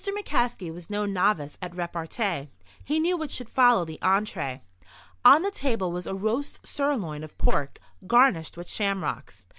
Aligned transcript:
McCaskey 0.19 0.73
was 0.73 0.89
no 0.89 1.05
novice 1.05 1.59
at 1.61 1.75
repartee. 1.75 2.49
He 2.83 2.99
knew 2.99 3.15
what 3.15 3.29
should 3.29 3.47
follow 3.51 3.85
the 3.85 3.99
entrée. 4.01 4.61
On 5.23 5.43
the 5.43 5.51
table 5.51 5.91
was 5.91 6.07
a 6.07 6.15
roast 6.15 6.65
sirloin 6.65 7.23
of 7.23 7.37
pork, 7.37 7.77
garnished 8.07 8.57
with 8.57 8.67
shamrocks. 8.67 9.43